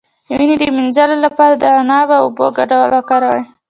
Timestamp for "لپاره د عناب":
1.25-2.07